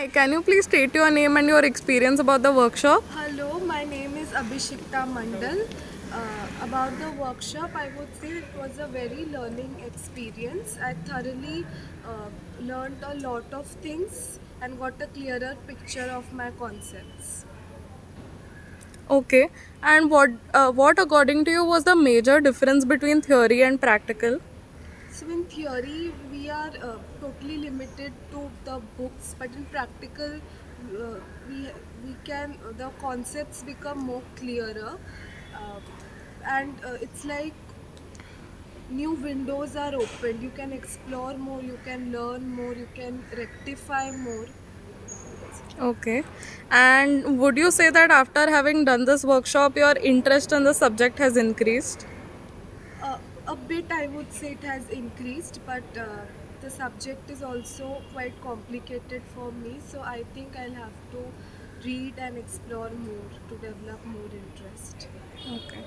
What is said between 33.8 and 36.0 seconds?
more clearer, uh,